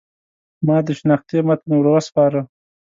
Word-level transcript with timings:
ما 0.65 0.77
د 0.87 0.87
شنختې 0.99 1.39
متن 1.47 1.69
ور 1.75 1.87
وسپاره. 1.93 2.41